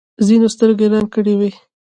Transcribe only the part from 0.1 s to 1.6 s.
ځینو سترګې رنګ کړې وي.